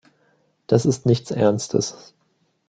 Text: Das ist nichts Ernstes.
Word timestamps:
Das 0.65 0.87
ist 0.87 1.05
nichts 1.05 1.29
Ernstes. 1.29 2.15